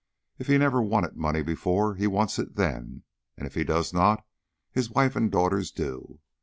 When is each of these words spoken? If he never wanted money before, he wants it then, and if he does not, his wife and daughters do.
If 0.39 0.47
he 0.47 0.57
never 0.57 0.81
wanted 0.81 1.15
money 1.15 1.43
before, 1.43 1.93
he 1.93 2.07
wants 2.07 2.39
it 2.39 2.55
then, 2.55 3.03
and 3.37 3.45
if 3.45 3.53
he 3.53 3.63
does 3.63 3.93
not, 3.93 4.25
his 4.71 4.89
wife 4.89 5.15
and 5.15 5.31
daughters 5.31 5.69
do. 5.69 6.21